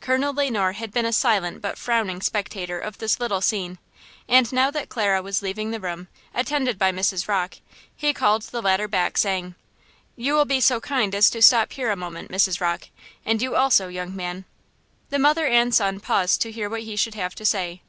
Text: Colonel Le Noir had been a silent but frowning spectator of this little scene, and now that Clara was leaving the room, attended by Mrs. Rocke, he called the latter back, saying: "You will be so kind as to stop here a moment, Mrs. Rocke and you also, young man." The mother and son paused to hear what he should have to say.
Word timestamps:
Colonel 0.00 0.32
Le 0.32 0.48
Noir 0.48 0.74
had 0.74 0.92
been 0.92 1.04
a 1.04 1.12
silent 1.12 1.60
but 1.60 1.76
frowning 1.76 2.20
spectator 2.20 2.78
of 2.78 2.98
this 2.98 3.18
little 3.18 3.40
scene, 3.40 3.78
and 4.28 4.52
now 4.52 4.70
that 4.70 4.88
Clara 4.88 5.20
was 5.20 5.42
leaving 5.42 5.72
the 5.72 5.80
room, 5.80 6.06
attended 6.32 6.78
by 6.78 6.92
Mrs. 6.92 7.26
Rocke, 7.26 7.56
he 7.96 8.12
called 8.14 8.42
the 8.42 8.62
latter 8.62 8.86
back, 8.86 9.18
saying: 9.18 9.56
"You 10.14 10.34
will 10.34 10.44
be 10.44 10.60
so 10.60 10.80
kind 10.80 11.16
as 11.16 11.28
to 11.30 11.42
stop 11.42 11.72
here 11.72 11.90
a 11.90 11.96
moment, 11.96 12.30
Mrs. 12.30 12.60
Rocke 12.60 12.90
and 13.24 13.42
you 13.42 13.56
also, 13.56 13.88
young 13.88 14.14
man." 14.14 14.44
The 15.10 15.18
mother 15.18 15.48
and 15.48 15.74
son 15.74 15.98
paused 15.98 16.40
to 16.42 16.52
hear 16.52 16.70
what 16.70 16.82
he 16.82 16.94
should 16.94 17.14
have 17.16 17.34
to 17.34 17.44
say. 17.44 17.82